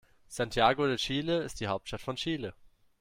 [0.27, 2.55] Santiago de Chile ist die Hauptstadt von Chile.